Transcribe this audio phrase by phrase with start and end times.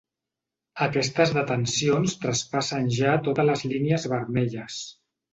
[0.83, 4.79] Aquestes detencions traspassen ja totes les línies vermelles.